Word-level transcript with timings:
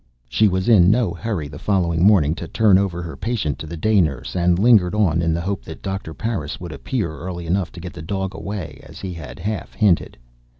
She 0.27 0.47
was 0.47 0.67
in 0.67 0.89
no 0.89 1.11
hurry 1.13 1.47
the 1.47 1.59
following 1.59 2.03
morning 2.03 2.33
to 2.33 2.47
turn 2.47 2.79
over 2.79 3.03
her 3.03 3.15
patient 3.15 3.59
to 3.59 3.67
the 3.67 3.77
day 3.77 4.01
nurse 4.01 4.35
and 4.35 4.57
lingered 4.57 4.95
on 4.95 5.21
in 5.21 5.31
the 5.31 5.41
hope 5.45 5.63
that 5.65 5.83
Doctor 5.83 6.15
Parris 6.15 6.59
would 6.59 6.71
appear 6.71 7.11
early 7.19 7.45
enough 7.45 7.71
to 7.73 7.79
get 7.79 7.93
the 7.93 8.01
dog 8.01 8.33
away, 8.33 8.79
as 8.81 8.99
he 8.99 9.13
had 9.13 9.37
half 9.37 9.75
hinted. 9.75 10.17